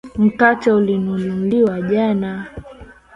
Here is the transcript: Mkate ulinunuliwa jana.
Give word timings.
Mkate 0.17 0.71
ulinunuliwa 0.73 1.81
jana. 1.81 2.47